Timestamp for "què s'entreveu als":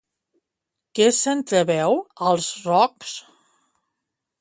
1.01-2.51